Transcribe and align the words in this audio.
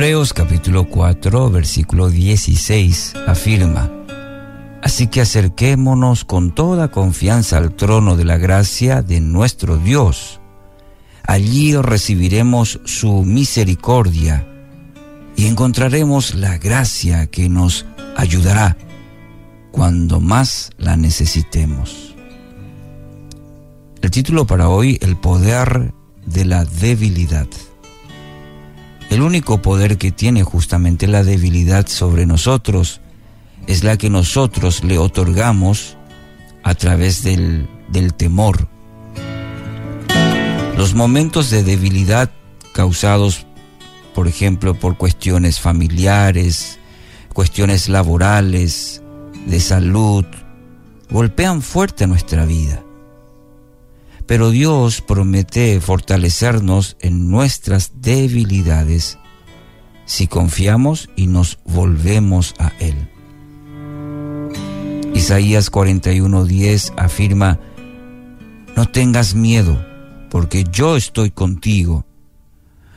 Hebreos 0.00 0.32
capítulo 0.32 0.88
4, 0.88 1.50
versículo 1.50 2.08
16 2.08 3.16
afirma, 3.26 3.92
Así 4.82 5.08
que 5.08 5.20
acerquémonos 5.20 6.24
con 6.24 6.54
toda 6.54 6.90
confianza 6.90 7.58
al 7.58 7.76
trono 7.76 8.16
de 8.16 8.24
la 8.24 8.38
gracia 8.38 9.02
de 9.02 9.20
nuestro 9.20 9.76
Dios. 9.76 10.40
Allí 11.26 11.76
recibiremos 11.76 12.80
su 12.86 13.24
misericordia 13.24 14.48
y 15.36 15.44
encontraremos 15.48 16.34
la 16.34 16.56
gracia 16.56 17.26
que 17.26 17.50
nos 17.50 17.84
ayudará 18.16 18.78
cuando 19.70 20.18
más 20.18 20.70
la 20.78 20.96
necesitemos. 20.96 22.14
El 24.00 24.10
título 24.10 24.46
para 24.46 24.70
hoy, 24.70 24.96
El 25.02 25.18
poder 25.18 25.92
de 26.24 26.46
la 26.46 26.64
debilidad. 26.64 27.48
El 29.10 29.22
único 29.22 29.60
poder 29.60 29.98
que 29.98 30.12
tiene 30.12 30.44
justamente 30.44 31.08
la 31.08 31.24
debilidad 31.24 31.88
sobre 31.88 32.26
nosotros 32.26 33.00
es 33.66 33.82
la 33.82 33.96
que 33.96 34.08
nosotros 34.08 34.84
le 34.84 34.98
otorgamos 34.98 35.96
a 36.62 36.74
través 36.76 37.24
del, 37.24 37.68
del 37.88 38.14
temor. 38.14 38.68
Los 40.76 40.94
momentos 40.94 41.50
de 41.50 41.64
debilidad 41.64 42.30
causados, 42.72 43.46
por 44.14 44.28
ejemplo, 44.28 44.74
por 44.74 44.96
cuestiones 44.96 45.58
familiares, 45.58 46.78
cuestiones 47.34 47.88
laborales, 47.88 49.02
de 49.46 49.58
salud, 49.58 50.24
golpean 51.10 51.62
fuerte 51.62 52.06
nuestra 52.06 52.46
vida. 52.46 52.82
Pero 54.30 54.52
Dios 54.52 55.00
promete 55.00 55.80
fortalecernos 55.80 56.96
en 57.00 57.32
nuestras 57.32 57.94
debilidades 58.00 59.18
si 60.04 60.28
confiamos 60.28 61.10
y 61.16 61.26
nos 61.26 61.58
volvemos 61.64 62.54
a 62.60 62.70
Él. 62.78 62.94
Isaías 65.14 65.72
41:10 65.72 66.92
afirma, 66.96 67.58
no 68.76 68.86
tengas 68.86 69.34
miedo, 69.34 69.84
porque 70.30 70.62
yo 70.62 70.96
estoy 70.96 71.32
contigo. 71.32 72.06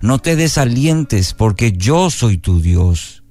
No 0.00 0.20
te 0.20 0.36
desalientes, 0.36 1.34
porque 1.34 1.72
yo 1.72 2.08
soy 2.10 2.38
tu 2.38 2.60
Dios. 2.60 3.24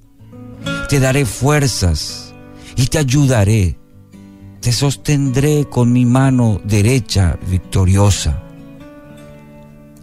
Te 0.90 1.00
daré 1.00 1.24
fuerzas 1.24 2.34
y 2.76 2.88
te 2.88 2.98
ayudaré 2.98 3.78
te 4.66 4.72
sostendré 4.72 5.68
con 5.70 5.92
mi 5.92 6.04
mano 6.04 6.60
derecha 6.64 7.38
victoriosa. 7.48 8.42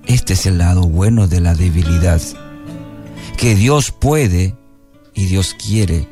Este 0.06 0.36
es 0.36 0.45
el 0.45 0.58
lado 0.58 0.83
bueno 0.83 1.28
de 1.28 1.42
la 1.42 1.53
debilidad, 1.53 2.22
que 3.36 3.56
Dios 3.56 3.91
puede 3.91 4.56
y 5.14 5.25
Dios 5.25 5.53
quiere 5.53 6.08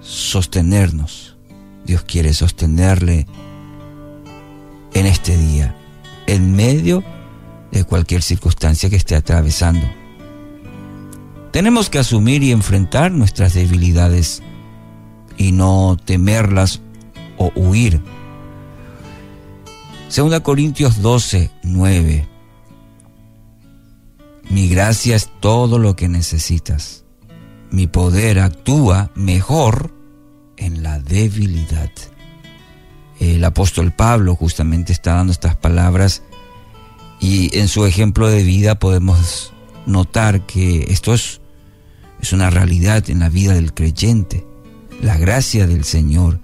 sostenernos. 0.00 1.36
Dios 1.84 2.02
quiere 2.04 2.32
sostenerle 2.32 3.26
en 4.94 5.04
este 5.04 5.36
día, 5.36 5.76
en 6.26 6.56
medio 6.56 7.04
de 7.72 7.84
cualquier 7.84 8.22
circunstancia 8.22 8.88
que 8.88 8.96
esté 8.96 9.16
atravesando. 9.16 9.86
Tenemos 11.50 11.90
que 11.90 11.98
asumir 11.98 12.42
y 12.42 12.52
enfrentar 12.52 13.12
nuestras 13.12 13.52
debilidades 13.52 14.42
y 15.36 15.52
no 15.52 15.98
temerlas 16.02 16.80
huir. 17.54 18.00
Segunda 20.08 20.40
Corintios 20.40 21.00
12, 21.00 21.50
9. 21.62 22.28
Mi 24.50 24.68
gracia 24.68 25.16
es 25.16 25.30
todo 25.40 25.78
lo 25.78 25.96
que 25.96 26.08
necesitas. 26.08 27.04
Mi 27.70 27.86
poder 27.86 28.38
actúa 28.38 29.10
mejor 29.14 29.94
en 30.58 30.82
la 30.82 30.98
debilidad. 30.98 31.90
El 33.18 33.42
apóstol 33.44 33.92
Pablo 33.92 34.34
justamente 34.34 34.92
está 34.92 35.14
dando 35.14 35.32
estas 35.32 35.56
palabras 35.56 36.22
y 37.18 37.56
en 37.56 37.68
su 37.68 37.86
ejemplo 37.86 38.28
de 38.28 38.42
vida 38.42 38.78
podemos 38.78 39.52
notar 39.86 40.44
que 40.44 40.86
esto 40.90 41.14
es, 41.14 41.40
es 42.20 42.32
una 42.32 42.50
realidad 42.50 43.08
en 43.08 43.20
la 43.20 43.28
vida 43.28 43.54
del 43.54 43.72
creyente. 43.72 44.46
La 45.00 45.16
gracia 45.16 45.66
del 45.66 45.84
Señor 45.84 46.40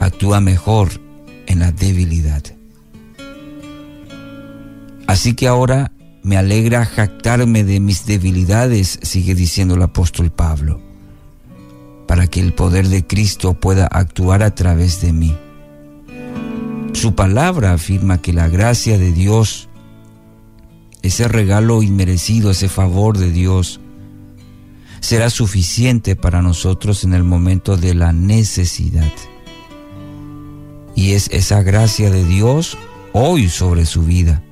actúa 0.00 0.40
mejor 0.40 0.88
en 1.46 1.60
la 1.60 1.70
debilidad. 1.70 2.42
Así 5.06 5.34
que 5.34 5.46
ahora 5.46 5.92
me 6.22 6.36
alegra 6.36 6.84
jactarme 6.84 7.64
de 7.64 7.80
mis 7.80 8.06
debilidades, 8.06 8.98
sigue 9.02 9.34
diciendo 9.34 9.74
el 9.74 9.82
apóstol 9.82 10.30
Pablo, 10.30 10.80
para 12.06 12.26
que 12.26 12.40
el 12.40 12.52
poder 12.52 12.88
de 12.88 13.06
Cristo 13.06 13.54
pueda 13.54 13.86
actuar 13.86 14.42
a 14.42 14.54
través 14.54 15.00
de 15.00 15.12
mí. 15.12 15.36
Su 16.92 17.14
palabra 17.14 17.72
afirma 17.72 18.20
que 18.20 18.32
la 18.32 18.48
gracia 18.48 18.98
de 18.98 19.12
Dios, 19.12 19.68
ese 21.02 21.28
regalo 21.28 21.82
inmerecido, 21.82 22.50
ese 22.50 22.68
favor 22.68 23.16
de 23.16 23.30
Dios, 23.30 23.80
será 25.00 25.30
suficiente 25.30 26.14
para 26.16 26.42
nosotros 26.42 27.04
en 27.04 27.14
el 27.14 27.24
momento 27.24 27.76
de 27.76 27.94
la 27.94 28.12
necesidad. 28.12 29.10
Y 31.00 31.14
es 31.14 31.30
esa 31.32 31.62
gracia 31.62 32.10
de 32.10 32.26
Dios 32.26 32.76
hoy 33.14 33.48
sobre 33.48 33.86
su 33.86 34.02
vida. 34.02 34.42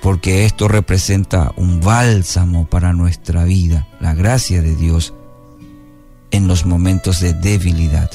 Porque 0.00 0.46
esto 0.46 0.68
representa 0.68 1.52
un 1.56 1.82
bálsamo 1.82 2.66
para 2.66 2.94
nuestra 2.94 3.44
vida, 3.44 3.86
la 4.00 4.14
gracia 4.14 4.62
de 4.62 4.74
Dios 4.74 5.12
en 6.30 6.48
los 6.48 6.64
momentos 6.64 7.20
de 7.20 7.34
debilidad. 7.34 8.10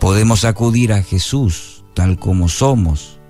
Podemos 0.00 0.44
acudir 0.44 0.92
a 0.92 1.04
Jesús 1.04 1.84
tal 1.94 2.18
como 2.18 2.48
somos, 2.48 3.20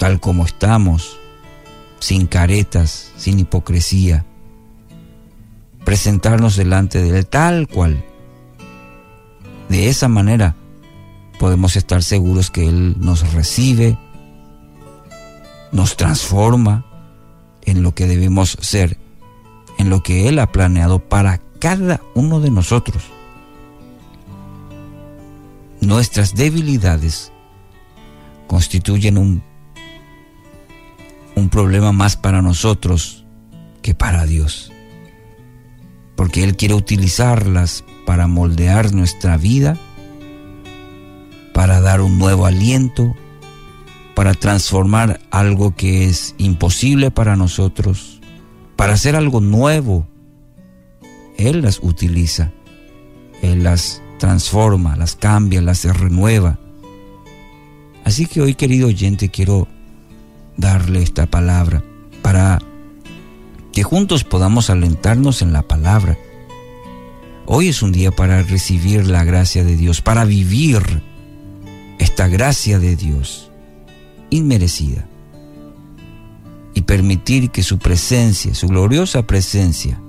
tal 0.00 0.18
como 0.18 0.44
estamos, 0.44 1.20
sin 2.00 2.26
caretas, 2.26 3.12
sin 3.16 3.38
hipocresía. 3.38 4.26
Presentarnos 5.84 6.56
delante 6.56 7.00
de 7.00 7.16
Él 7.16 7.26
tal 7.28 7.68
cual. 7.68 8.04
De 9.68 9.88
esa 9.88 10.08
manera 10.08 10.56
podemos 11.38 11.76
estar 11.76 12.02
seguros 12.02 12.50
que 12.50 12.68
Él 12.68 12.96
nos 12.98 13.32
recibe, 13.32 13.98
nos 15.72 15.96
transforma 15.96 16.84
en 17.62 17.82
lo 17.82 17.94
que 17.94 18.06
debemos 18.06 18.56
ser, 18.60 18.98
en 19.78 19.90
lo 19.90 20.02
que 20.02 20.28
Él 20.28 20.38
ha 20.38 20.52
planeado 20.52 20.98
para 21.00 21.40
cada 21.58 22.00
uno 22.14 22.40
de 22.40 22.50
nosotros. 22.50 23.04
Nuestras 25.80 26.34
debilidades 26.34 27.32
constituyen 28.46 29.18
un, 29.18 29.42
un 31.34 31.48
problema 31.48 31.92
más 31.92 32.16
para 32.16 32.40
nosotros 32.40 33.24
que 33.82 33.94
para 33.94 34.24
Dios, 34.24 34.72
porque 36.16 36.42
Él 36.44 36.56
quiere 36.56 36.74
utilizarlas 36.74 37.84
para 38.06 38.26
moldear 38.26 38.94
nuestra 38.94 39.36
vida 39.36 39.76
para 41.66 41.80
dar 41.80 42.00
un 42.00 42.16
nuevo 42.16 42.46
aliento, 42.46 43.16
para 44.14 44.34
transformar 44.34 45.18
algo 45.32 45.74
que 45.74 46.04
es 46.04 46.36
imposible 46.38 47.10
para 47.10 47.34
nosotros, 47.34 48.20
para 48.76 48.92
hacer 48.92 49.16
algo 49.16 49.40
nuevo. 49.40 50.06
Él 51.36 51.62
las 51.62 51.80
utiliza, 51.82 52.52
Él 53.42 53.64
las 53.64 54.00
transforma, 54.20 54.94
las 54.94 55.16
cambia, 55.16 55.60
las 55.60 55.84
renueva. 55.86 56.60
Así 58.04 58.26
que 58.26 58.42
hoy, 58.42 58.54
querido 58.54 58.86
oyente, 58.86 59.30
quiero 59.30 59.66
darle 60.56 61.02
esta 61.02 61.26
palabra 61.26 61.82
para 62.22 62.60
que 63.72 63.82
juntos 63.82 64.22
podamos 64.22 64.70
alentarnos 64.70 65.42
en 65.42 65.52
la 65.52 65.62
palabra. 65.62 66.16
Hoy 67.44 67.66
es 67.66 67.82
un 67.82 67.90
día 67.90 68.12
para 68.12 68.40
recibir 68.44 69.08
la 69.08 69.24
gracia 69.24 69.64
de 69.64 69.74
Dios, 69.74 70.00
para 70.00 70.24
vivir 70.24 71.02
esta 71.98 72.28
gracia 72.28 72.78
de 72.78 72.96
Dios 72.96 73.50
inmerecida 74.30 75.06
y 76.74 76.82
permitir 76.82 77.50
que 77.50 77.62
su 77.62 77.78
presencia, 77.78 78.54
su 78.54 78.68
gloriosa 78.68 79.26
presencia, 79.26 80.00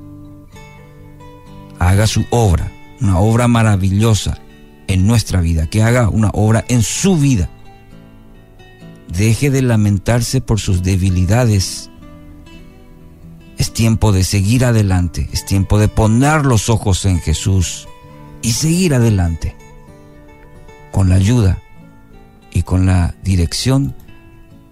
haga 1.80 2.08
su 2.08 2.26
obra, 2.30 2.72
una 3.00 3.20
obra 3.20 3.48
maravillosa 3.48 4.40
en 4.88 5.08
nuestra 5.08 5.42
vida, 5.42 5.68
que 5.68 5.84
haga 5.84 6.10
una 6.10 6.30
obra 6.34 6.66
en 6.68 6.82
su 6.82 7.18
vida. 7.18 7.50
Deje 9.08 9.50
de 9.50 9.62
lamentarse 9.62 10.42
por 10.42 10.60
sus 10.60 10.84
debilidades. 10.84 11.90
Es 13.58 13.74
tiempo 13.74 14.12
de 14.12 14.24
seguir 14.24 14.66
adelante, 14.66 15.30
es 15.32 15.46
tiempo 15.46 15.80
de 15.80 15.88
poner 15.88 16.46
los 16.46 16.70
ojos 16.70 17.06
en 17.06 17.20
Jesús 17.20 17.88
y 18.42 18.52
seguir 18.52 18.94
adelante 18.94 19.56
con 20.92 21.10
la 21.10 21.16
ayuda 21.16 21.62
y 22.58 22.64
con 22.64 22.88
la 22.88 23.14
dirección 23.24 23.96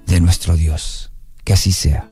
de 0.08 0.20
nuestro 0.20 0.56
Dios. 0.56 1.12
Que 1.44 1.54
así 1.54 1.72
sea. 1.72 2.04